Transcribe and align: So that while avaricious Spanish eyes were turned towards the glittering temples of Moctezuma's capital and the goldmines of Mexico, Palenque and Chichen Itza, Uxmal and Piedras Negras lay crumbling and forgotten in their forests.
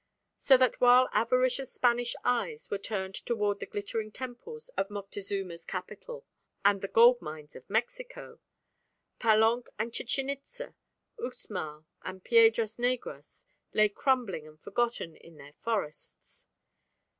So 0.39 0.57
that 0.57 0.81
while 0.81 1.09
avaricious 1.13 1.71
Spanish 1.71 2.15
eyes 2.23 2.71
were 2.71 2.79
turned 2.79 3.13
towards 3.13 3.59
the 3.59 3.67
glittering 3.67 4.11
temples 4.11 4.69
of 4.69 4.89
Moctezuma's 4.89 5.63
capital 5.63 6.25
and 6.65 6.81
the 6.81 6.87
goldmines 6.87 7.55
of 7.55 7.69
Mexico, 7.69 8.39
Palenque 9.19 9.67
and 9.77 9.93
Chichen 9.93 10.27
Itza, 10.31 10.73
Uxmal 11.19 11.85
and 12.01 12.23
Piedras 12.23 12.79
Negras 12.79 13.45
lay 13.75 13.89
crumbling 13.89 14.47
and 14.47 14.59
forgotten 14.59 15.15
in 15.17 15.37
their 15.37 15.53
forests. 15.53 16.47